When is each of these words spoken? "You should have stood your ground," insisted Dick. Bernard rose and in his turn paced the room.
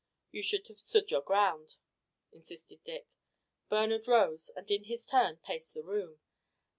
"You 0.31 0.41
should 0.41 0.67
have 0.69 0.79
stood 0.79 1.11
your 1.11 1.21
ground," 1.21 1.77
insisted 2.31 2.83
Dick. 2.83 3.05
Bernard 3.69 4.07
rose 4.07 4.49
and 4.49 4.71
in 4.71 4.85
his 4.85 5.05
turn 5.05 5.37
paced 5.37 5.75
the 5.75 5.83
room. 5.83 6.19